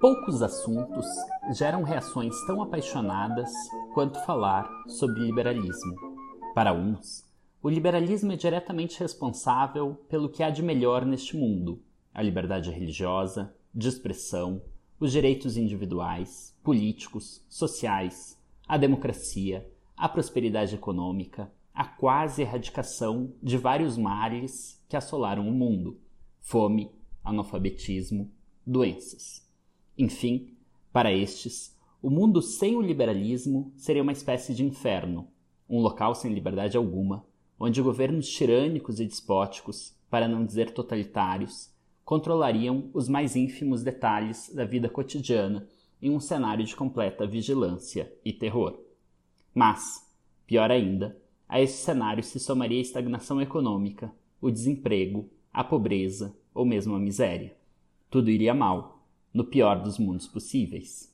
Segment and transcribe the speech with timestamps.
[0.00, 1.04] Poucos assuntos
[1.52, 3.50] geram reações tão apaixonadas
[3.92, 5.94] quanto falar sobre liberalismo.
[6.54, 7.30] Para uns,
[7.62, 11.82] o liberalismo é diretamente responsável pelo que há de melhor neste mundo:
[12.14, 14.62] a liberdade religiosa, de expressão,
[14.98, 23.98] os direitos individuais, políticos, sociais, a democracia, a prosperidade econômica, a quase erradicação de vários
[23.98, 26.00] males que assolaram o mundo:
[26.40, 26.90] fome,
[27.22, 28.32] analfabetismo,
[28.66, 29.49] doenças.
[30.00, 30.54] Enfim,
[30.90, 35.28] para estes, o mundo sem o liberalismo seria uma espécie de inferno,
[35.68, 37.22] um local sem liberdade alguma,
[37.58, 41.70] onde governos tirânicos e despóticos, para não dizer totalitários,
[42.02, 45.68] controlariam os mais ínfimos detalhes da vida cotidiana
[46.00, 48.80] em um cenário de completa vigilância e terror.
[49.54, 50.10] Mas,
[50.46, 51.14] pior ainda,
[51.46, 56.98] a esse cenário se somaria a estagnação econômica, o desemprego, a pobreza ou mesmo a
[56.98, 57.54] miséria.
[58.08, 58.99] Tudo iria mal,
[59.32, 61.12] no pior dos mundos possíveis.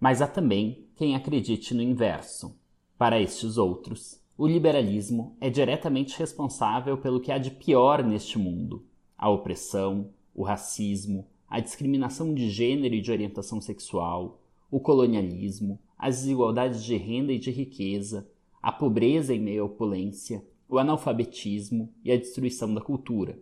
[0.00, 2.58] Mas há também quem acredite no inverso.
[2.98, 8.84] Para estes outros, o liberalismo é diretamente responsável pelo que há de pior neste mundo:
[9.16, 16.16] a opressão, o racismo, a discriminação de gênero e de orientação sexual, o colonialismo, as
[16.16, 18.28] desigualdades de renda e de riqueza,
[18.60, 23.38] a pobreza em meio à opulência, o analfabetismo e a destruição da cultura,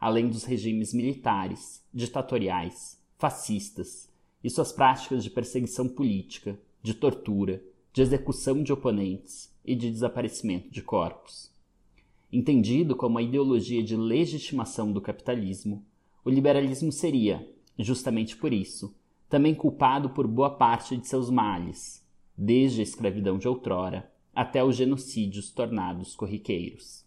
[0.00, 4.08] além dos regimes militares, ditatoriais, fascistas
[4.42, 10.70] e suas práticas de perseguição política, de tortura, de execução de oponentes e de desaparecimento
[10.70, 11.50] de corpos.
[12.32, 15.84] Entendido como a ideologia de legitimação do capitalismo,
[16.24, 18.94] o liberalismo seria, justamente por isso,
[19.28, 24.76] também culpado por boa parte de seus males, desde a escravidão de outrora até os
[24.76, 27.04] genocídios tornados corriqueiros.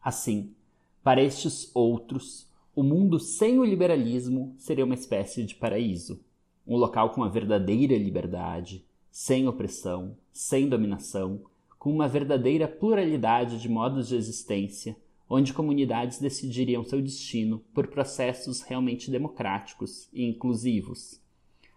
[0.00, 0.54] Assim,
[1.02, 6.22] para estes outros, o mundo sem o liberalismo seria uma espécie de paraíso,
[6.66, 11.42] um local com a verdadeira liberdade, sem opressão, sem dominação,
[11.78, 14.94] com uma verdadeira pluralidade de modos de existência,
[15.28, 21.20] onde comunidades decidiriam seu destino por processos realmente democráticos e inclusivos.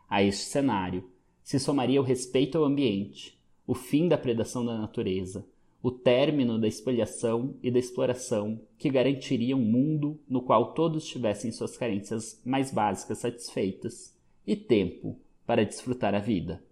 [0.10, 1.10] A este cenário
[1.42, 5.48] se somaria o respeito ao ambiente, o fim da predação da natureza,
[5.84, 11.52] o término da espoliação e da exploração que garantiria um mundo no qual todos tivessem
[11.52, 14.18] suas carências mais básicas satisfeitas
[14.48, 16.64] e tempo para desfrutar a vida.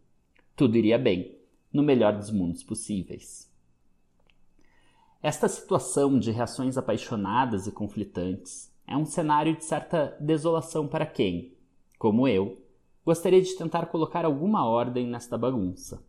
[0.55, 1.37] Tudo iria bem,
[1.73, 3.51] no melhor dos mundos possíveis.
[5.21, 11.53] Esta situação de reações apaixonadas e conflitantes é um cenário de certa desolação para quem,
[11.99, 12.63] como eu,
[13.05, 16.01] gostaria de tentar colocar alguma ordem nesta bagunça.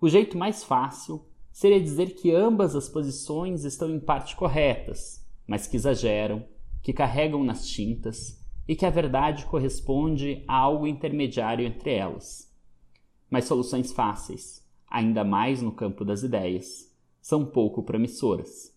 [0.00, 5.66] O jeito mais fácil seria dizer que ambas as posições estão em parte corretas, mas
[5.66, 6.44] que exageram,
[6.82, 12.50] que carregam nas tintas e que a verdade corresponde a algo intermediário entre elas.
[13.30, 18.74] Mas soluções fáceis, ainda mais no campo das ideias, são pouco promissoras.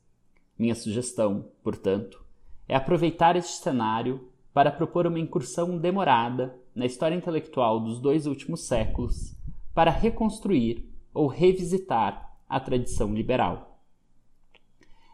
[0.58, 2.24] Minha sugestão, portanto,
[2.68, 8.62] é aproveitar este cenário para propor uma incursão demorada na história intelectual dos dois últimos
[8.62, 9.36] séculos
[9.74, 13.82] para reconstruir ou revisitar a tradição liberal.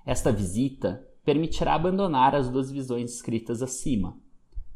[0.05, 4.17] Esta visita permitirá abandonar as duas visões escritas acima.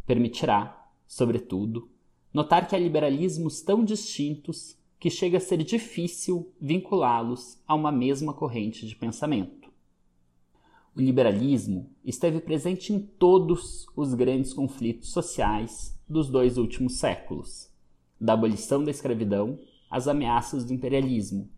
[0.05, 1.89] Permitirá, sobretudo,
[2.33, 8.33] notar que há liberalismos tão distintos que chega a ser difícil vinculá-los a uma mesma
[8.33, 9.69] corrente de pensamento.
[10.95, 17.69] O liberalismo esteve presente em todos os grandes conflitos sociais dos dois últimos séculos,
[18.19, 19.59] da abolição da escravidão
[19.91, 21.49] às ameaças do imperialismo,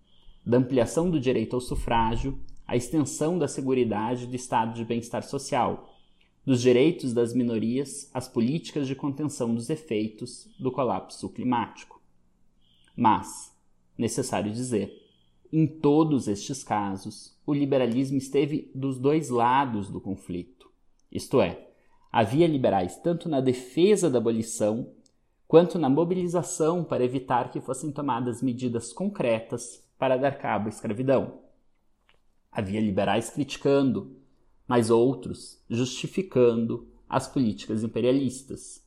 [0.47, 5.93] da ampliação do direito ao sufrágio, a extensão da seguridade do estado de bem-estar social,
[6.45, 12.01] dos direitos das minorias às políticas de contenção dos efeitos do colapso climático.
[12.95, 13.53] Mas,
[13.97, 14.89] necessário dizer,
[15.51, 20.71] em todos estes casos, o liberalismo esteve dos dois lados do conflito.
[21.11, 21.67] Isto é,
[22.09, 24.93] havia liberais tanto na defesa da abolição
[25.45, 31.39] quanto na mobilização para evitar que fossem tomadas medidas concretas para dar cabo à escravidão.
[32.51, 34.15] Havia liberais criticando,
[34.67, 38.85] mas outros justificando as políticas imperialistas.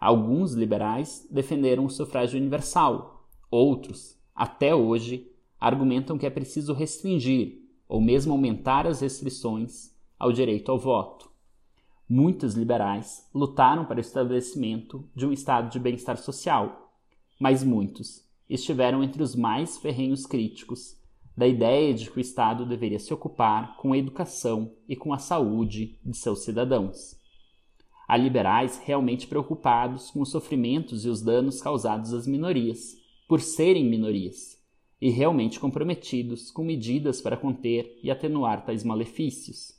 [0.00, 8.00] Alguns liberais defenderam o sufrágio universal, outros, até hoje, argumentam que é preciso restringir ou
[8.00, 11.30] mesmo aumentar as restrições ao direito ao voto.
[12.08, 16.94] Muitos liberais lutaram para o estabelecimento de um estado de bem-estar social,
[17.38, 21.00] mas muitos estiveram entre os mais ferrenhos críticos
[21.36, 25.18] da ideia de que o Estado deveria se ocupar com a educação e com a
[25.18, 27.16] saúde de seus cidadãos.
[28.06, 32.96] Há liberais realmente preocupados com os sofrimentos e os danos causados às minorias,
[33.28, 34.60] por serem minorias,
[35.00, 39.72] e realmente comprometidos com medidas para conter e atenuar tais malefícios.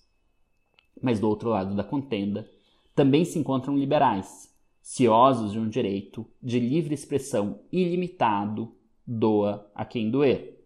[1.00, 2.50] Mas do outro lado da contenda,
[2.96, 4.51] também se encontram liberais,
[4.82, 8.76] ciosos de um direito de livre expressão ilimitado,
[9.06, 10.60] doa a quem doer.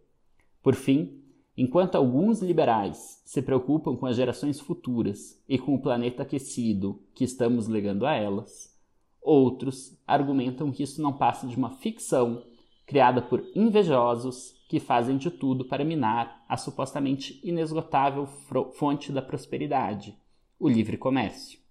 [0.63, 1.25] Por fim,
[1.57, 7.23] Enquanto alguns liberais se preocupam com as gerações futuras e com o planeta aquecido que
[7.23, 8.75] estamos legando a elas,
[9.21, 12.43] outros argumentam que isso não passa de uma ficção
[12.85, 18.27] criada por invejosos que fazem de tudo para minar a supostamente inesgotável
[18.73, 20.17] fonte da prosperidade,
[20.59, 21.64] o livre comércio.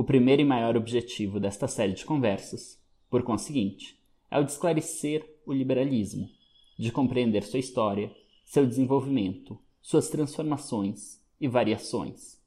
[0.00, 2.80] O primeiro e maior objetivo desta série de conversas,
[3.10, 4.00] por conseguinte,
[4.30, 6.26] é o de esclarecer o liberalismo,
[6.78, 8.10] de compreender sua história
[8.42, 12.40] seu desenvolvimento, suas transformações e variações.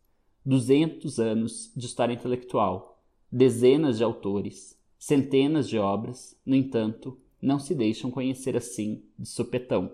[0.44, 3.00] 200 anos de história intelectual,
[3.32, 9.92] dezenas de autores, centenas de obras, no entanto, não se deixam conhecer assim de supetão.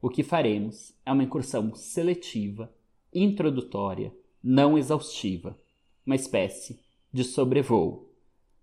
[0.00, 2.72] O que faremos é uma incursão seletiva,
[3.12, 5.58] introdutória, não exaustiva,
[6.06, 6.80] uma espécie
[7.12, 8.08] de sobrevoo,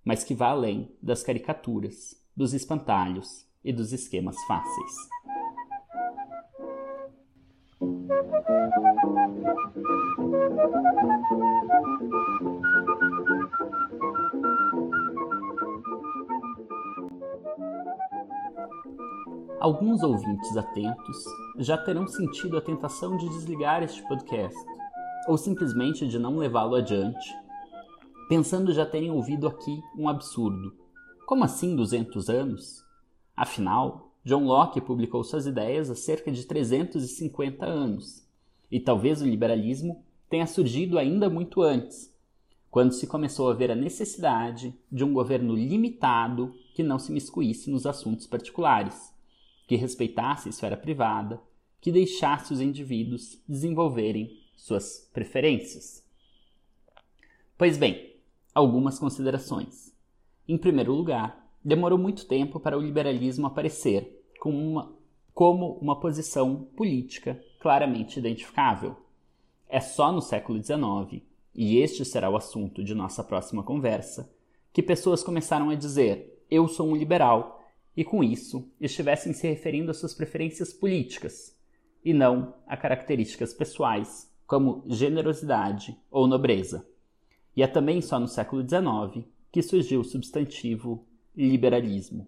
[0.04, 5.14] mas que vá além das caricaturas, dos espantalhos e dos esquemas fáceis.
[19.60, 21.24] Alguns ouvintes atentos
[21.58, 24.58] já terão sentido a tentação de desligar este podcast,
[25.28, 27.34] ou simplesmente de não levá-lo adiante,
[28.28, 30.76] pensando já terem ouvido aqui um absurdo.
[31.26, 32.84] Como assim 200 anos?
[33.36, 38.26] Afinal, John Locke publicou suas ideias há cerca de 350 anos,
[38.72, 42.14] e talvez o liberalismo tenha surgido ainda muito antes,
[42.72, 47.70] quando se começou a ver a necessidade de um governo limitado que não se miscuísse
[47.70, 49.14] nos assuntos particulares
[49.68, 51.42] que respeitasse a esfera privada,
[51.80, 56.04] que deixasse os indivíduos desenvolverem suas preferências.
[57.58, 58.16] Pois bem,
[58.54, 59.94] algumas considerações.
[60.48, 64.96] Em primeiro lugar, demorou muito tempo para o liberalismo aparecer como uma,
[65.34, 68.98] como uma posição política claramente identificável.
[69.70, 71.24] É só no século XIX,
[71.56, 74.32] e este será o assunto de nossa próxima conversa,
[74.74, 77.64] que pessoas começaram a dizer: eu sou um liberal
[77.96, 81.56] e com isso estivessem se referindo às suas preferências políticas
[82.04, 86.88] e não a características pessoais, como generosidade ou nobreza.
[87.56, 91.04] E é também só no século XIX que surgiu o substantivo
[91.36, 92.28] liberalismo.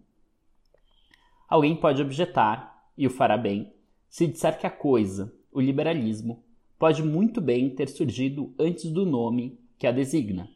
[1.48, 3.72] Alguém pode objetar, e o fará bem,
[4.10, 6.44] se disser que a coisa, o liberalismo,
[6.80, 10.50] pode muito bem ter surgido antes do nome que a designa,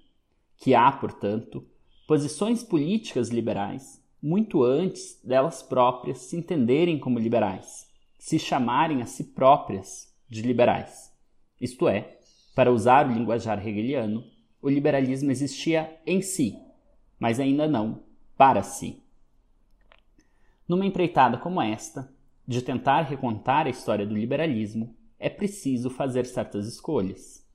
[0.58, 1.64] que há, portanto,
[2.08, 7.88] posições políticas liberais muito antes delas próprias se entenderem como liberais,
[8.18, 11.09] se chamarem a si próprias de liberais.
[11.60, 12.18] Isto é,
[12.56, 14.24] para usar o linguajar hegeliano,
[14.62, 16.58] o liberalismo existia em si,
[17.20, 18.04] mas ainda não
[18.38, 19.04] para si.
[20.68, 22.14] Numa empreitada como esta,
[22.48, 27.48] de tentar recontar a história do liberalismo, é preciso fazer certas escolhas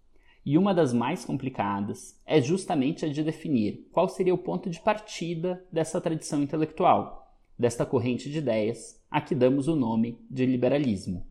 [0.47, 4.79] e uma das mais complicadas é justamente a de definir qual seria o ponto de
[4.79, 11.27] partida dessa tradição intelectual, desta corrente de ideias a que damos o nome de liberalismo.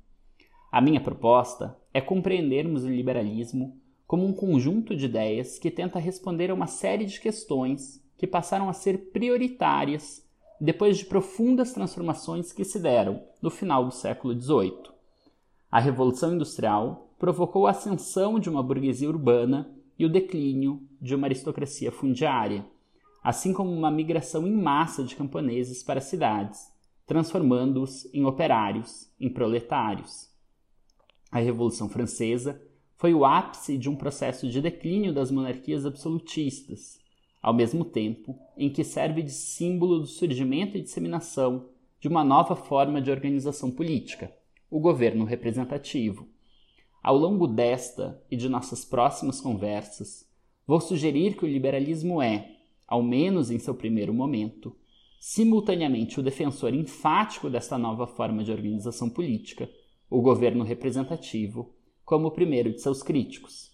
[0.73, 6.49] A minha proposta é compreendermos o liberalismo como um conjunto de ideias que tenta responder
[6.49, 10.27] a uma série de questões que passaram a ser prioritárias
[10.59, 14.91] depois de profundas transformações que se deram no final do século XVIII.
[15.69, 21.27] A Revolução Industrial provocou a ascensão de uma burguesia urbana e o declínio de uma
[21.27, 22.65] aristocracia fundiária,
[23.23, 26.67] assim como uma migração em massa de camponeses para as cidades,
[27.05, 30.32] transformando-os em operários, em proletários.
[31.33, 32.61] A Revolução Francesa
[32.95, 36.99] foi o ápice de um processo de declínio das monarquias absolutistas,
[37.41, 42.55] ao mesmo tempo em que serve de símbolo do surgimento e disseminação de uma nova
[42.55, 44.31] forma de organização política,
[44.69, 46.27] o governo representativo,
[47.01, 50.29] ao longo desta e de nossas próximas conversas,
[50.67, 54.77] vou sugerir que o liberalismo é, ao menos em seu primeiro momento,
[55.19, 59.67] simultaneamente o defensor enfático desta nova forma de organização política,
[60.13, 61.73] o governo representativo,
[62.05, 63.71] como o primeiro de seus críticos.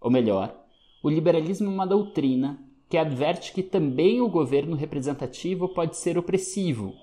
[0.00, 0.56] Ou melhor,
[1.02, 6.94] o liberalismo é uma doutrina que adverte que também o governo representativo pode ser opressivo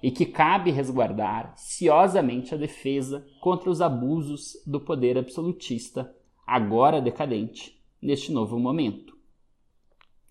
[0.00, 6.14] e que cabe resguardar ciosamente a defesa contra os abusos do poder absolutista,
[6.46, 9.18] agora decadente, neste novo momento.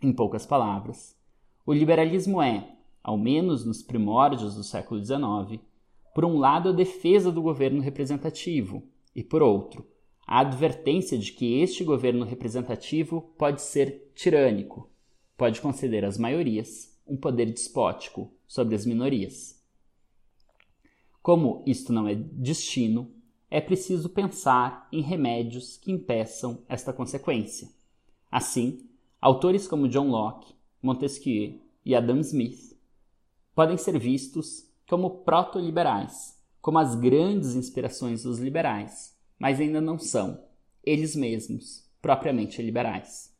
[0.01, 1.19] Em poucas palavras,
[1.65, 5.61] o liberalismo é, ao menos nos primórdios do século XIX,
[6.15, 9.85] por um lado a defesa do governo representativo e, por outro,
[10.25, 14.89] a advertência de que este governo representativo pode ser tirânico,
[15.35, 19.61] pode conceder às maiorias um poder despótico sobre as minorias.
[21.21, 23.11] Como isto não é destino,
[23.51, 27.67] é preciso pensar em remédios que impeçam esta consequência.
[28.31, 32.73] Assim, autores como John Locke, Montesquieu e Adam Smith
[33.53, 40.43] podem ser vistos como proto-liberais, como as grandes inspirações dos liberais, mas ainda não são,
[40.83, 43.33] eles mesmos, propriamente liberais.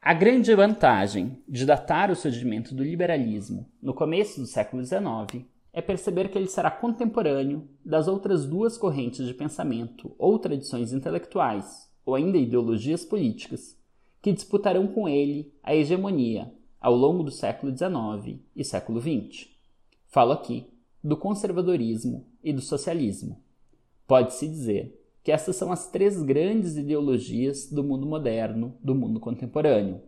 [0.00, 5.80] A grande vantagem de datar o surgimento do liberalismo no começo do século XIX é
[5.80, 12.14] perceber que ele será contemporâneo das outras duas correntes de pensamento ou tradições intelectuais, ou
[12.14, 13.78] ainda ideologias políticas,
[14.20, 19.53] que disputarão com ele a hegemonia ao longo do século XIX e século XX.
[20.14, 23.42] Falo aqui do conservadorismo e do socialismo.
[24.06, 30.00] Pode-se dizer que essas são as três grandes ideologias do mundo moderno, do mundo contemporâneo.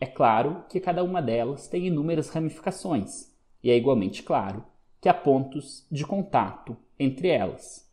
[0.00, 3.30] É claro que cada uma delas tem inúmeras ramificações,
[3.62, 4.64] e é igualmente claro
[5.02, 7.86] que há pontos de contato entre elas.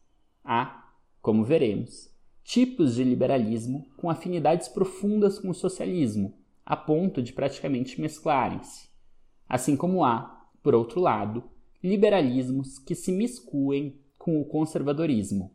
[0.46, 2.10] Há, como veremos,
[2.42, 8.88] tipos de liberalismo com afinidades profundas com o socialismo, a ponto de praticamente mesclarem-se.
[9.50, 11.44] Assim como há, por outro lado,
[11.84, 15.52] liberalismos que se miscuem com o conservadorismo.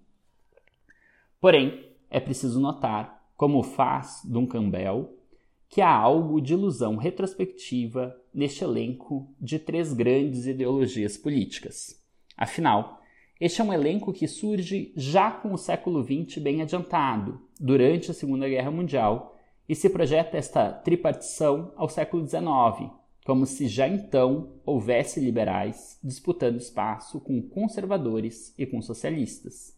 [1.41, 4.71] Porém, é preciso notar, como faz Duncan
[5.69, 12.01] que há algo de ilusão retrospectiva neste elenco de três grandes ideologias políticas.
[12.37, 13.01] Afinal,
[13.41, 18.15] este é um elenco que surge já com o século XX bem adiantado, durante a
[18.15, 19.37] Segunda Guerra Mundial,
[19.69, 22.93] e se projeta esta tripartição ao século XIX,
[23.25, 29.77] como se já então houvesse liberais disputando espaço com conservadores e com socialistas.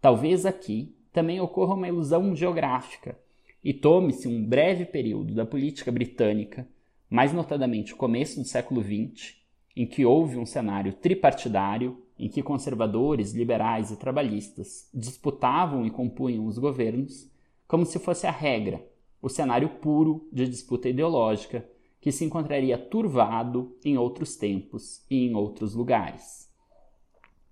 [0.00, 3.18] Talvez aqui também ocorra uma ilusão geográfica
[3.62, 6.68] e tome-se um breve período da política britânica,
[7.10, 9.34] mais notadamente o começo do século XX,
[9.74, 16.46] em que houve um cenário tripartidário em que conservadores, liberais e trabalhistas disputavam e compunham
[16.46, 17.30] os governos,
[17.66, 18.84] como se fosse a regra,
[19.20, 21.68] o cenário puro de disputa ideológica
[22.00, 26.48] que se encontraria turvado em outros tempos e em outros lugares.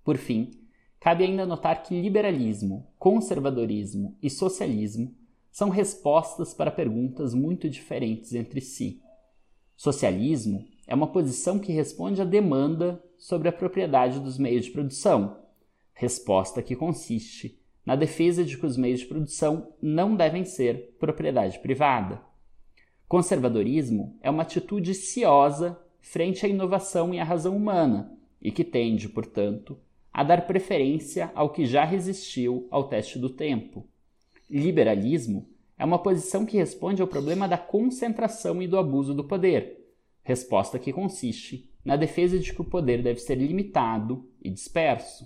[0.03, 0.51] Por fim,
[0.99, 5.15] Cabe ainda notar que liberalismo, conservadorismo e socialismo
[5.51, 9.01] são respostas para perguntas muito diferentes entre si.
[9.75, 15.37] Socialismo é uma posição que responde à demanda sobre a propriedade dos meios de produção,
[15.93, 21.59] resposta que consiste na defesa de que os meios de produção não devem ser propriedade
[21.59, 22.21] privada.
[23.07, 28.11] Conservadorismo é uma atitude ciosa frente à inovação e à razão humana
[28.41, 29.77] e que tende, portanto,
[30.11, 33.87] a dar preferência ao que já resistiu ao teste do tempo.
[34.49, 35.47] Liberalismo
[35.77, 39.85] é uma posição que responde ao problema da concentração e do abuso do poder,
[40.21, 45.25] resposta que consiste na defesa de que o poder deve ser limitado e disperso.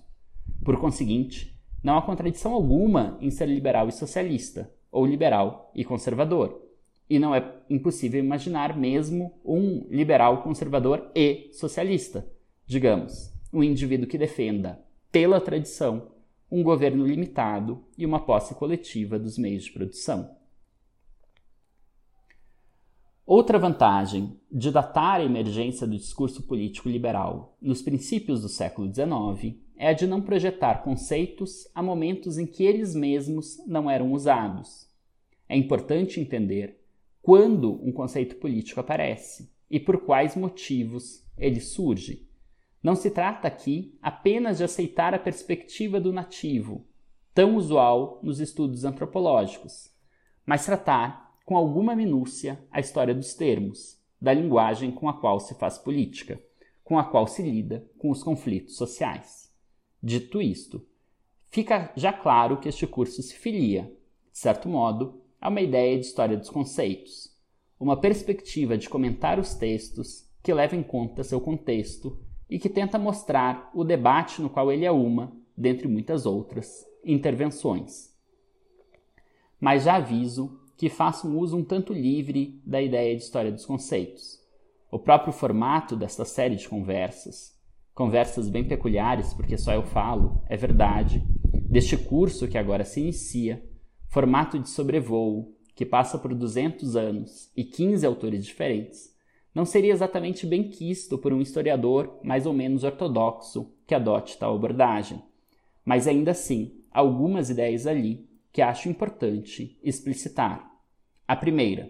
[0.64, 6.71] Por conseguinte, não há contradição alguma em ser liberal e socialista, ou liberal e conservador.
[7.12, 12.26] E não é impossível imaginar mesmo um liberal conservador e socialista.
[12.66, 16.14] Digamos, um indivíduo que defenda, pela tradição,
[16.50, 20.38] um governo limitado e uma posse coletiva dos meios de produção.
[23.26, 29.58] Outra vantagem de datar a emergência do discurso político liberal nos princípios do século XIX
[29.76, 34.90] é a de não projetar conceitos a momentos em que eles mesmos não eram usados.
[35.50, 36.81] É importante entender
[37.22, 42.28] quando um conceito político aparece e por quais motivos ele surge.
[42.84, 46.88] Não se trata aqui apenas de aceitar a perspectiva do nativo,
[47.34, 49.94] tão usual nos estudos antropológicos,
[50.46, 55.54] mas tratar com alguma minúcia a história dos termos, da linguagem com a qual se
[55.56, 56.42] faz política,
[56.84, 59.54] com a qual se lida com os conflitos sociais.
[60.02, 60.86] Dito isto,
[61.50, 63.84] fica já claro que este curso se filia,
[64.32, 67.36] de certo modo, a uma ideia de história dos conceitos,
[67.80, 73.00] uma perspectiva de comentar os textos que leva em conta seu contexto e que tenta
[73.00, 78.12] mostrar o debate no qual ele é uma, dentre muitas outras, intervenções.
[79.60, 83.66] Mas já aviso que faço um uso um tanto livre da ideia de história dos
[83.66, 84.40] conceitos.
[84.92, 87.58] O próprio formato desta série de conversas,
[87.96, 91.24] conversas bem peculiares porque só eu falo, é verdade,
[91.70, 93.64] deste curso que agora se inicia,
[94.12, 99.16] formato de sobrevoo, que passa por 200 anos e 15 autores diferentes,
[99.56, 104.54] não seria exatamente bem quisto por um historiador mais ou menos ortodoxo que adote tal
[104.54, 105.24] abordagem.
[105.86, 110.70] Mas ainda assim, algumas ideias ali que acho importante explicitar.
[111.26, 111.90] A primeira,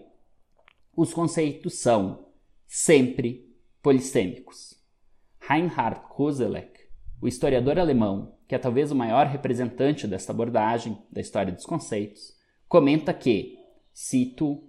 [0.96, 2.28] os conceitos são
[2.68, 3.52] sempre
[3.82, 4.80] polissêmicos.
[5.40, 6.82] Reinhard Koselleck,
[7.20, 12.34] o historiador alemão, que é talvez o maior representante desta abordagem da história dos conceitos,
[12.68, 13.58] comenta que,
[13.94, 14.62] cito,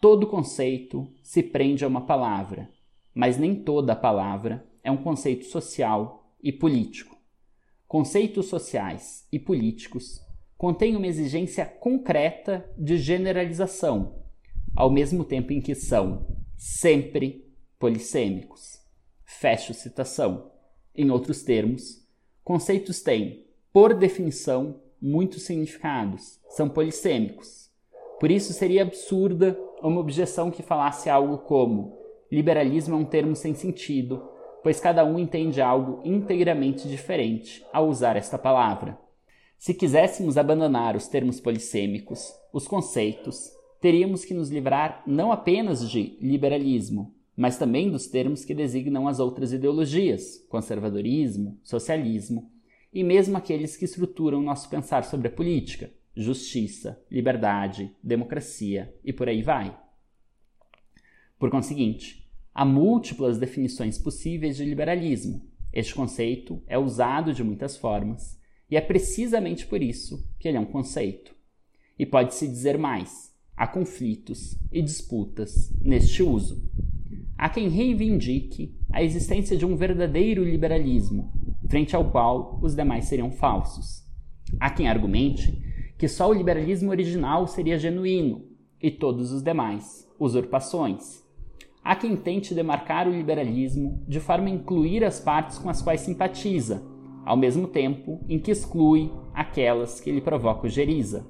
[0.00, 2.70] todo conceito se prende a uma palavra,
[3.12, 7.18] mas nem toda palavra é um conceito social e político.
[7.88, 10.20] Conceitos sociais e políticos
[10.56, 14.22] contêm uma exigência concreta de generalização,
[14.76, 18.78] ao mesmo tempo em que são sempre polissêmicos.
[19.24, 20.52] Fecho citação.
[20.94, 22.07] Em outros termos,
[22.48, 27.70] conceitos têm, por definição, muitos significados, são polissêmicos.
[28.18, 31.98] Por isso seria absurda uma objeção que falasse algo como
[32.32, 34.26] liberalismo é um termo sem sentido,
[34.62, 38.98] pois cada um entende algo inteiramente diferente ao usar esta palavra.
[39.58, 46.16] Se quiséssemos abandonar os termos polissêmicos, os conceitos, teríamos que nos livrar não apenas de
[46.18, 52.50] liberalismo, mas também dos termos que designam as outras ideologias, conservadorismo, socialismo,
[52.92, 59.28] e mesmo aqueles que estruturam nosso pensar sobre a política, justiça, liberdade, democracia e por
[59.28, 59.78] aí vai.
[61.38, 65.48] Por conseguinte, há múltiplas definições possíveis de liberalismo.
[65.72, 68.36] Este conceito é usado de muitas formas
[68.68, 71.36] e é precisamente por isso que ele é um conceito.
[71.96, 76.68] E pode-se dizer mais: há conflitos e disputas neste uso.
[77.38, 81.32] Há quem reivindique a existência de um verdadeiro liberalismo,
[81.68, 84.02] frente ao qual os demais seriam falsos.
[84.58, 85.56] Há quem argumente
[85.96, 88.44] que só o liberalismo original seria genuíno
[88.82, 91.24] e todos os demais usurpações.
[91.84, 96.00] Há quem tente demarcar o liberalismo de forma a incluir as partes com as quais
[96.00, 96.82] simpatiza,
[97.24, 101.24] ao mesmo tempo em que exclui aquelas que lhe provocam ojeriza.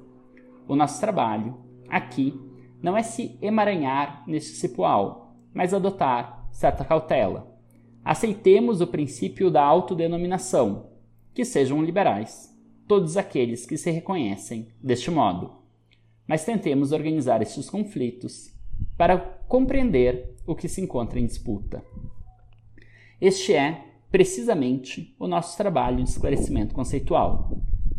[0.67, 1.55] O nosso trabalho,
[1.87, 2.33] aqui,
[2.81, 5.18] não é se emaranhar neste cipoal,
[5.53, 7.55] mas adotar certa cautela.
[8.03, 10.89] Aceitemos o princípio da autodenominação,
[11.33, 12.49] que sejam liberais,
[12.87, 15.59] todos aqueles que se reconhecem deste modo.
[16.27, 18.53] Mas tentemos organizar estes conflitos
[18.97, 21.83] para compreender o que se encontra em disputa.
[23.21, 27.51] Este é, precisamente, o nosso trabalho de esclarecimento conceitual.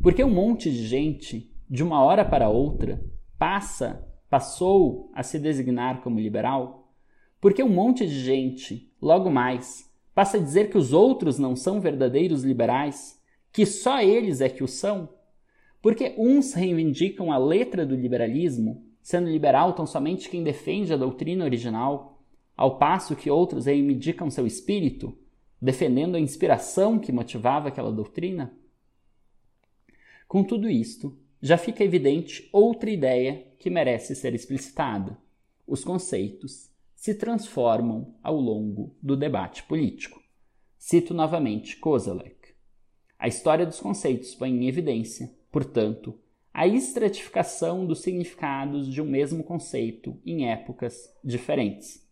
[0.02, 3.04] Porque um monte de gente, de uma hora para outra,
[3.38, 6.79] passa, passou a se designar como liberal
[7.40, 11.80] porque um monte de gente, logo mais, passa a dizer que os outros não são
[11.80, 13.20] verdadeiros liberais,
[13.52, 15.08] que só eles é que o são?
[15.80, 21.44] Porque uns reivindicam a letra do liberalismo, sendo liberal tão somente quem defende a doutrina
[21.44, 22.22] original,
[22.54, 25.16] ao passo que outros reivindicam seu espírito,
[25.60, 28.52] defendendo a inspiração que motivava aquela doutrina?
[30.28, 35.16] Com tudo isto, já fica evidente outra ideia que merece ser explicitada:
[35.66, 36.69] os conceitos
[37.00, 40.22] se transformam ao longo do debate político.
[40.76, 42.54] Cito novamente Kozelek.
[43.18, 46.20] A história dos conceitos põe em evidência, portanto,
[46.52, 52.06] a estratificação dos significados de um mesmo conceito em épocas diferentes.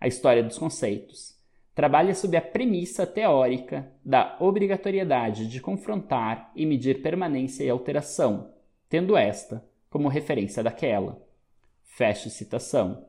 [0.00, 1.38] A história dos conceitos
[1.74, 8.50] trabalha sob a premissa teórica da obrigatoriedade de confrontar e medir permanência e alteração,
[8.88, 11.22] tendo esta como referência daquela.
[11.84, 13.04] Fecho citação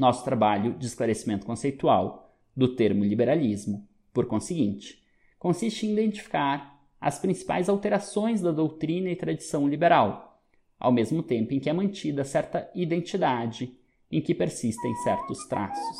[0.00, 5.04] nosso trabalho de esclarecimento conceitual do termo liberalismo, por conseguinte,
[5.38, 10.42] consiste em identificar as principais alterações da doutrina e tradição liberal,
[10.78, 13.78] ao mesmo tempo em que é mantida certa identidade
[14.10, 15.96] em que persistem certos traços.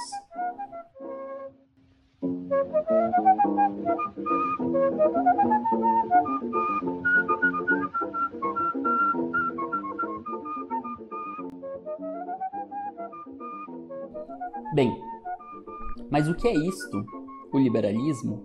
[14.73, 14.97] Bem,
[16.09, 17.05] mas o que é isto,
[17.53, 18.45] o liberalismo?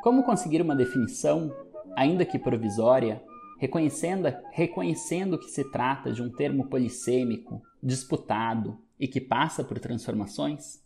[0.00, 1.52] Como conseguir uma definição,
[1.96, 3.20] ainda que provisória,
[3.58, 10.80] reconhecendo, reconhecendo que se trata de um termo polissêmico, disputado e que passa por transformações?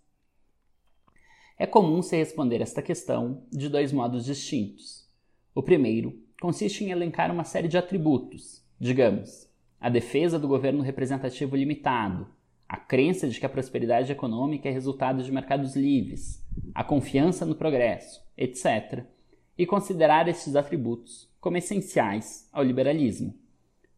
[1.59, 5.07] É comum se responder esta questão de dois modos distintos.
[5.55, 11.57] O primeiro consiste em elencar uma série de atributos, digamos, a defesa do governo representativo
[11.57, 12.35] limitado,
[12.69, 17.55] a crença de que a prosperidade econômica é resultado de mercados livres, a confiança no
[17.55, 19.05] progresso, etc.,
[19.59, 23.35] e considerar estes atributos como essenciais ao liberalismo.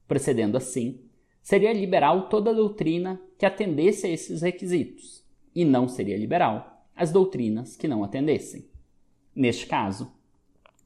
[0.06, 1.00] Procedendo assim,
[1.42, 7.76] seria liberal toda doutrina que atendesse a esses requisitos, e não seria liberal as doutrinas
[7.76, 8.68] que não atendessem.
[9.34, 10.12] Neste caso,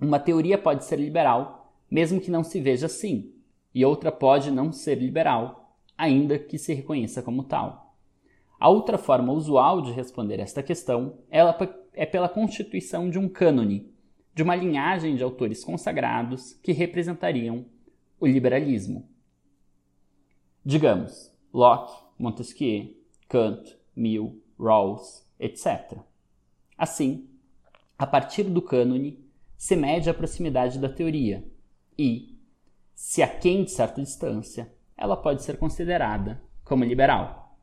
[0.01, 3.33] uma teoria pode ser liberal, mesmo que não se veja assim,
[3.75, 5.62] e outra pode não ser liberal,
[6.03, 7.95] ainda que se reconheça como tal.
[8.59, 11.19] A outra forma usual de responder esta questão
[11.93, 13.95] é pela constituição de um cânone,
[14.35, 17.67] de uma linhagem de autores consagrados que representariam
[18.19, 19.09] o liberalismo.
[20.65, 22.97] Digamos, Locke, Montesquieu,
[23.29, 25.99] Kant, Mill, Rawls, etc.
[26.77, 27.29] Assim,
[27.97, 29.25] a partir do cânone,
[29.57, 31.49] se mede a proximidade da teoria
[31.97, 32.37] e,
[32.93, 37.59] se aquém de certa distância, ela pode ser considerada como liberal.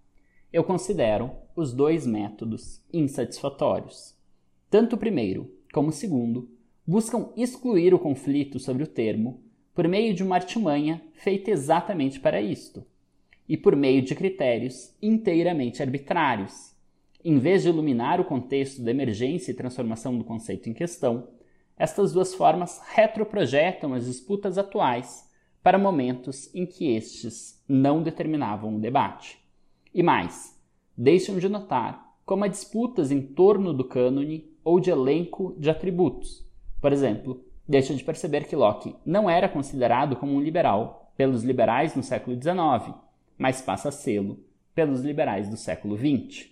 [0.51, 4.13] Eu considero os dois métodos insatisfatórios.
[4.69, 6.51] Tanto o primeiro como o segundo
[6.85, 9.41] buscam excluir o conflito sobre o termo
[9.73, 12.85] por meio de uma artimanha feita exatamente para isto,
[13.47, 16.75] e por meio de critérios inteiramente arbitrários.
[17.23, 21.29] Em vez de iluminar o contexto da emergência e transformação do conceito em questão,
[21.77, 25.28] estas duas formas retroprojetam as disputas atuais
[25.63, 29.37] para momentos em que estes não determinavam o debate.
[29.93, 30.57] E mais,
[30.97, 36.47] deixam de notar como há disputas em torno do cânone ou de elenco de atributos.
[36.79, 41.95] Por exemplo, deixa de perceber que Locke não era considerado como um liberal pelos liberais
[41.95, 42.95] no século XIX,
[43.37, 44.39] mas passa a sê-lo
[44.75, 46.49] pelos liberais do século XX.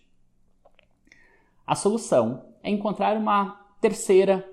[1.65, 4.49] A solução é encontrar uma terceira,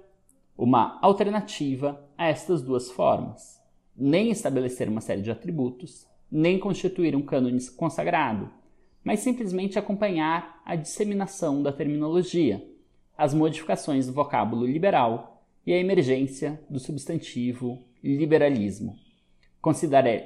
[0.59, 3.63] uma alternativa a estas duas formas.
[3.96, 8.50] Nem estabelecer uma série de atributos, nem constituir um cânone consagrado,
[9.04, 12.66] mas simplesmente acompanhar a disseminação da terminologia,
[13.16, 18.98] as modificações do vocábulo liberal e a emergência do substantivo liberalismo.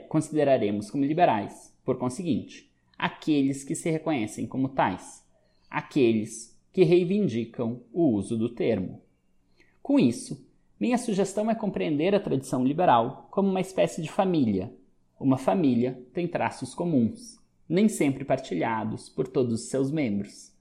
[0.09, 5.24] Consideraremos como liberais, por conseguinte, aqueles que se reconhecem como tais,
[5.70, 9.00] aqueles que reivindicam o uso do termo.
[9.83, 10.48] Com isso,
[10.81, 14.73] minha sugestão é compreender a tradição liberal como uma espécie de família.
[15.19, 17.37] Uma família tem traços comuns,
[17.69, 20.53] nem sempre partilhados por todos os seus membros.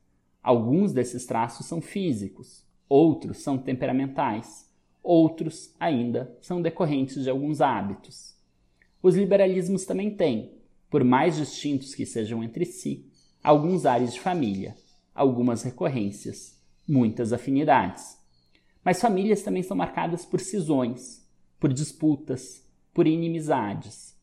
[0.42, 4.68] Alguns desses traços são físicos, outros são temperamentais,
[5.04, 8.36] outros ainda são decorrentes de alguns hábitos.
[9.04, 10.54] Os liberalismos também têm,
[10.90, 13.06] por mais distintos que sejam entre si,
[13.44, 14.76] alguns ares de família,
[15.14, 18.18] algumas recorrências, muitas afinidades.
[18.88, 21.22] Mas famílias também são marcadas por cisões,
[21.60, 24.18] por disputas, por inimizades.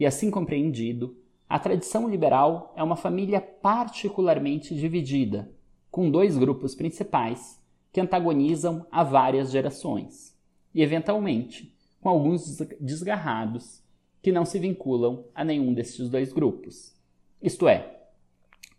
[0.00, 1.14] E assim compreendido,
[1.46, 5.52] a tradição liberal é uma família particularmente dividida,
[5.90, 7.60] com dois grupos principais
[7.92, 10.34] que antagonizam há várias gerações,
[10.74, 13.82] e eventualmente com alguns desgarrados
[14.22, 16.94] que não se vinculam a nenhum destes dois grupos.
[17.42, 18.04] Isto é,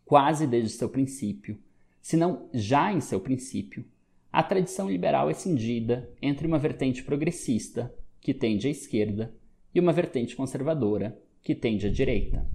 [0.08, 1.56] quase desde seu princípio,
[2.02, 3.86] se não já em seu princípio,
[4.32, 9.34] a tradição liberal é cindida entre uma vertente progressista, que tende à esquerda,
[9.74, 12.46] e uma vertente conservadora, que tende à direita.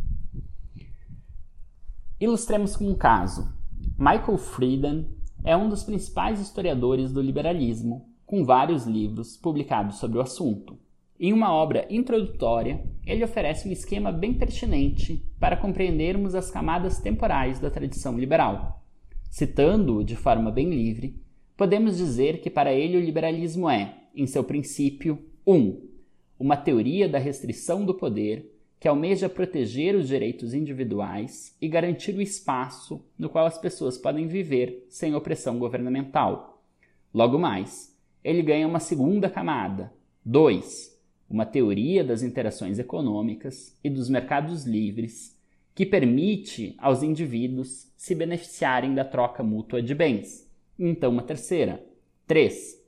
[2.21, 3.53] Ilustremos com um caso.
[3.99, 5.05] Michael Friedan
[5.43, 10.79] é um dos principais historiadores do liberalismo, com vários livros publicados sobre o assunto.
[11.19, 17.59] Em uma obra introdutória, ele oferece um esquema bem pertinente para compreendermos as camadas temporais
[17.59, 18.83] da tradição liberal.
[19.31, 21.24] Citando-o de forma bem livre,
[21.57, 25.55] podemos dizer que para ele o liberalismo é, em seu princípio, 1.
[25.55, 25.89] Um,
[26.39, 32.21] uma teoria da restrição do poder que almeja proteger os direitos individuais e garantir o
[32.21, 36.63] espaço no qual as pessoas podem viver sem opressão governamental.
[37.13, 39.93] Logo mais, ele ganha uma segunda camada.
[40.25, 41.01] 2.
[41.31, 45.35] Uma teoria das interações econômicas e dos mercados livres
[45.75, 50.44] que permite aos indivíduos se beneficiarem da troca mútua de bens.
[50.79, 51.85] Então, uma terceira.
[52.27, 52.83] 3.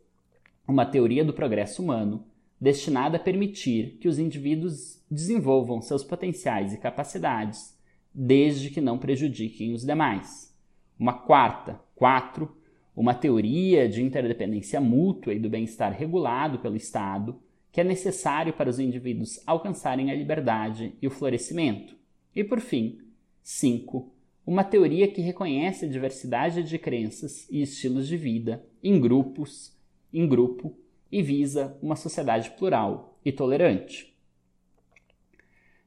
[0.67, 2.27] Uma teoria do progresso humano
[2.61, 7.77] destinada a permitir que os indivíduos desenvolvam seus potenciais e capacidades,
[8.13, 10.55] desde que não prejudiquem os demais.
[10.99, 12.57] Uma quarta, quatro,
[12.95, 17.39] uma teoria de interdependência mútua e do bem-estar regulado pelo Estado,
[17.71, 21.95] que é necessário para os indivíduos alcançarem a liberdade e o florescimento.
[22.35, 23.01] E por fim,
[23.43, 24.11] cinco,
[24.47, 29.77] uma teoria que reconhece a diversidade de crenças e estilos de vida em grupos,
[30.13, 30.79] em grupo
[31.11, 34.17] e visa uma sociedade plural e tolerante.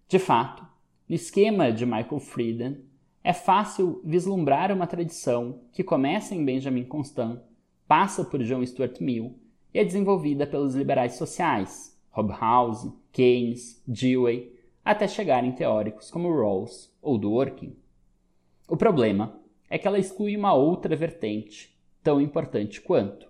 [0.10, 0.68] De fato,
[1.08, 2.78] no esquema de Michael Friedan,
[3.24, 7.40] é fácil vislumbrar uma tradição que começa em Benjamin Constant,
[7.88, 9.40] passa por John Stuart Mill
[9.74, 16.94] e é desenvolvida pelos liberais sociais, Hobhouse, Keynes, Dewey, até chegar em teóricos como Rawls
[17.02, 17.76] ou Dworkin.
[18.70, 23.28] O problema é que ela exclui uma outra vertente, tão importante quanto.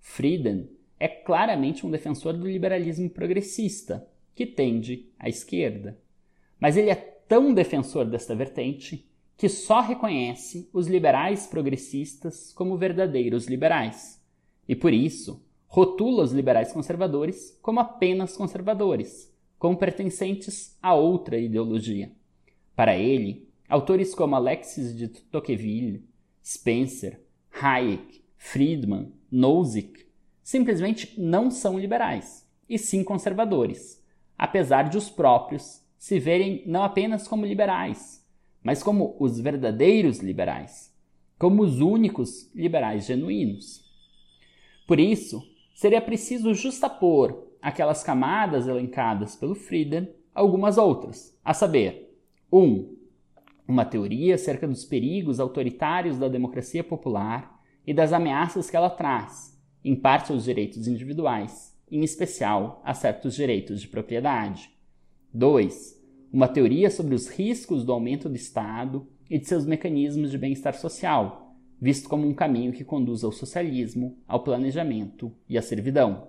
[0.00, 5.98] Frieden é claramente um defensor do liberalismo progressista, que tende à esquerda.
[6.58, 13.46] Mas ele é tão defensor desta vertente que só reconhece os liberais progressistas como verdadeiros
[13.46, 14.18] liberais.
[14.66, 22.12] E por isso, rotula os liberais conservadores como apenas conservadores, como pertencentes a outra ideologia.
[22.74, 26.04] Para ele, autores como Alexis de Tocqueville,
[26.44, 30.06] Spencer, Hayek, Friedman, Nozick
[30.42, 34.04] simplesmente não são liberais, e sim conservadores,
[34.36, 38.26] apesar de os próprios se verem não apenas como liberais,
[38.62, 40.92] mas como os verdadeiros liberais,
[41.38, 43.88] como os únicos liberais genuínos.
[44.86, 45.40] Por isso,
[45.74, 52.12] seria preciso justapor aquelas camadas elencadas pelo Frieden algumas outras, a saber:
[52.50, 52.58] 1.
[52.58, 52.99] Um,
[53.70, 59.56] uma teoria acerca dos perigos autoritários da democracia popular e das ameaças que ela traz,
[59.84, 64.70] em parte aos direitos individuais, em especial a certos direitos de propriedade.
[65.32, 65.98] 2.
[66.32, 70.74] Uma teoria sobre os riscos do aumento do Estado e de seus mecanismos de bem-estar
[70.74, 76.28] social, visto como um caminho que conduz ao socialismo, ao planejamento e à servidão.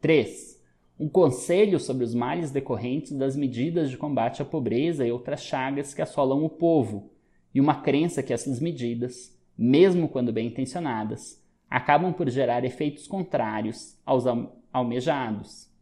[0.00, 0.59] 3.
[1.00, 5.94] Um conselho sobre os males decorrentes das medidas de combate à pobreza e outras chagas
[5.94, 7.10] que assolam o povo,
[7.54, 13.98] e uma crença que essas medidas, mesmo quando bem intencionadas, acabam por gerar efeitos contrários
[14.04, 14.24] aos
[14.70, 15.72] almejados.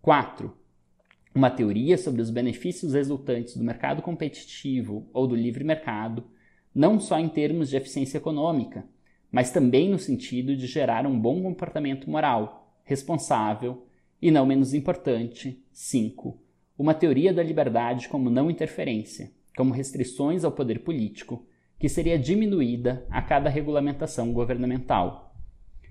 [0.00, 0.56] 4.
[1.34, 6.24] Uma teoria sobre os benefícios resultantes do mercado competitivo ou do livre mercado,
[6.74, 8.86] não só em termos de eficiência econômica,
[9.30, 13.86] mas também no sentido de gerar um bom comportamento moral, responsável
[14.22, 16.40] e, não menos importante, 5.
[16.78, 21.44] Uma teoria da liberdade como não interferência, como restrições ao poder político,
[21.76, 25.34] que seria diminuída a cada regulamentação governamental.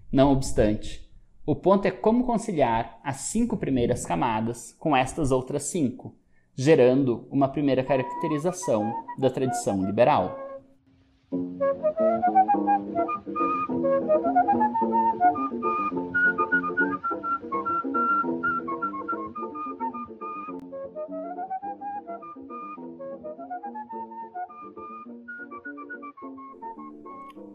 [0.09, 1.11] Não obstante,
[1.45, 6.15] o ponto é como conciliar as cinco primeiras camadas com estas outras cinco,
[6.55, 10.39] gerando uma primeira caracterização da tradição liberal.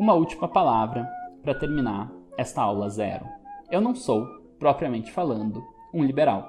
[0.07, 1.05] Uma última palavra
[1.43, 3.27] para terminar esta aula zero.
[3.69, 4.25] Eu não sou,
[4.57, 5.61] propriamente falando,
[5.93, 6.49] um liberal.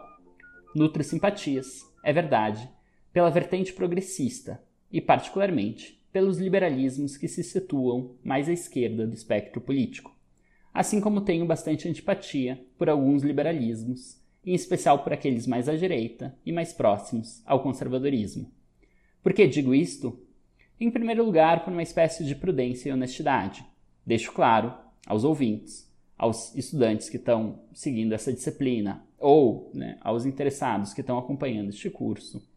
[0.75, 2.69] Nutro simpatias, é verdade,
[3.11, 9.59] pela vertente progressista e, particularmente, pelos liberalismos que se situam mais à esquerda do espectro
[9.59, 10.15] político.
[10.71, 16.37] Assim como tenho bastante antipatia por alguns liberalismos, em especial por aqueles mais à direita
[16.45, 18.51] e mais próximos ao conservadorismo.
[19.23, 20.26] Por que digo isto?
[20.79, 23.65] Em primeiro lugar, por uma espécie de prudência e honestidade.
[24.05, 24.73] Deixo claro
[25.07, 31.17] aos ouvintes, aos estudantes que estão seguindo essa disciplina ou né, aos interessados que estão
[31.17, 32.47] acompanhando este curso,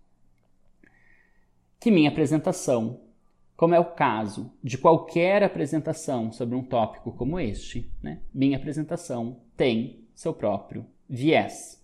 [1.78, 3.00] que minha apresentação,
[3.56, 9.40] como é o caso de qualquer apresentação sobre um tópico como este, né, minha apresentação
[9.56, 11.82] tem seu próprio viés.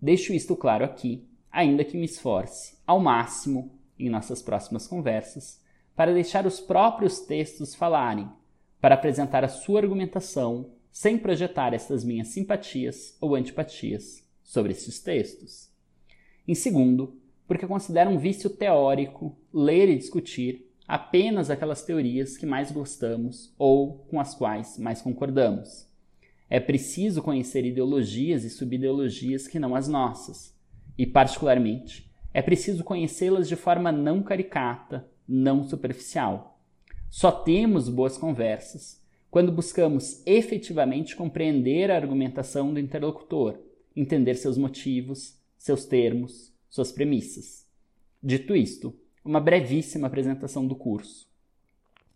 [0.00, 5.60] Deixo isto claro aqui, ainda que me esforce ao máximo em nossas próximas conversas
[5.94, 8.28] para deixar os próprios textos falarem
[8.80, 15.68] para apresentar a sua argumentação sem projetar estas minhas simpatias ou antipatias sobre esses textos.
[16.46, 22.72] Em segundo, porque considero um vício teórico ler e discutir apenas aquelas teorias que mais
[22.72, 25.86] gostamos ou com as quais mais concordamos.
[26.48, 30.56] É preciso conhecer ideologias e subideologias que não as nossas,
[30.96, 36.58] e, particularmente, é preciso conhecê-las de forma não caricata, não superficial
[37.10, 43.58] só temos boas conversas quando buscamos efetivamente compreender a argumentação do interlocutor,
[43.96, 47.66] entender seus motivos, seus termos, suas premissas.
[48.22, 51.26] Dito isto, uma brevíssima apresentação do curso.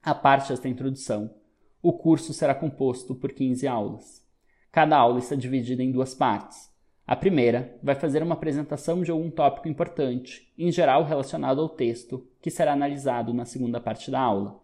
[0.02, 1.34] A parte desta introdução,
[1.82, 4.22] o curso será composto por 15 aulas.
[4.70, 6.70] Cada aula está dividida em duas partes.
[7.06, 12.26] A primeira vai fazer uma apresentação de algum tópico importante, em geral relacionado ao texto,
[12.40, 14.60] que será analisado na segunda parte da aula.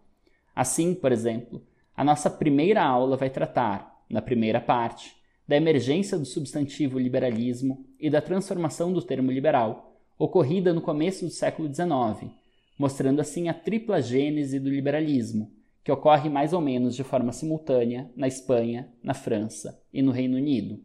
[0.55, 1.61] Assim, por exemplo,
[1.95, 8.09] a nossa primeira aula vai tratar, na primeira parte, da emergência do substantivo liberalismo e
[8.09, 12.31] da transformação do termo liberal, ocorrida no começo do século XIX,
[12.77, 15.51] mostrando assim a tripla gênese do liberalismo,
[15.83, 20.37] que ocorre mais ou menos de forma simultânea na Espanha, na França e no Reino
[20.37, 20.79] Unido.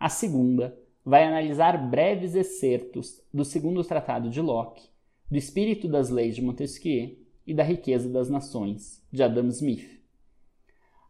[0.00, 4.88] A segunda vai analisar breves excertos do segundo tratado de Locke,
[5.28, 10.00] do espírito das leis de Montesquieu e da riqueza das nações, de Adam Smith.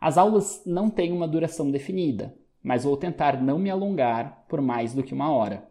[0.01, 4.95] As aulas não têm uma duração definida, mas vou tentar não me alongar por mais
[4.95, 5.69] do que uma hora.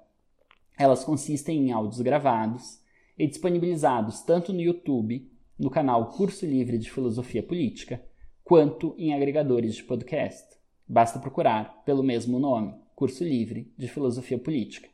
[0.78, 2.80] Elas consistem em áudios gravados
[3.18, 5.28] e disponibilizados tanto no YouTube,
[5.58, 8.00] no canal Curso Livre de Filosofia Política,
[8.44, 10.56] quanto em agregadores de podcast.
[10.88, 14.90] Basta procurar pelo mesmo nome, Curso Livre de Filosofia Política.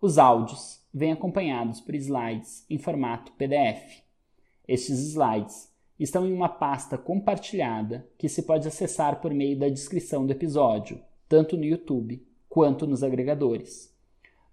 [0.00, 4.00] Os áudios vêm acompanhados por slides em formato PDF.
[4.68, 10.24] Estes slides estão em uma pasta compartilhada que se pode acessar por meio da descrição
[10.24, 13.92] do episódio, tanto no YouTube quanto nos agregadores.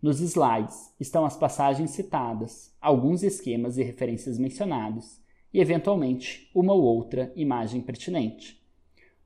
[0.02, 5.22] Nos slides estão as passagens citadas, alguns esquemas e referências mencionados
[5.54, 8.60] e, eventualmente, uma ou outra imagem pertinente.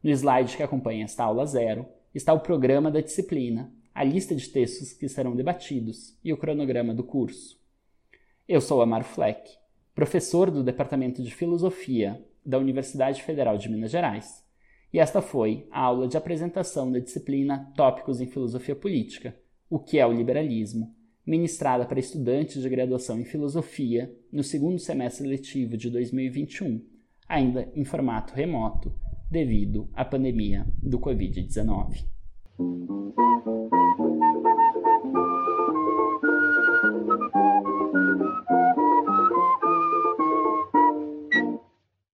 [0.03, 4.49] No slide que acompanha esta aula zero está o programa da disciplina, a lista de
[4.49, 7.61] textos que serão debatidos e o cronograma do curso.
[8.47, 9.47] Eu sou Amar Fleck,
[9.93, 14.43] professor do Departamento de Filosofia da Universidade Federal de Minas Gerais,
[14.91, 19.37] e esta foi a aula de apresentação da disciplina Tópicos em Filosofia Política,
[19.69, 25.27] o que é o liberalismo, ministrada para estudantes de graduação em filosofia no segundo semestre
[25.27, 26.83] letivo de 2021,
[27.27, 28.91] ainda em formato remoto,
[29.29, 32.05] devido à pandemia do Covid-19.